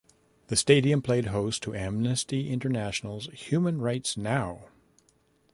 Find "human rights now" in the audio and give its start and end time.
3.33-4.69